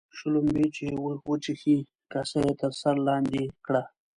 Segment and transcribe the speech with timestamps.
[0.17, 0.85] شلومبې چې
[1.29, 1.77] وچښې،
[2.11, 3.83] کاسه يې تر سر لاندي کړه.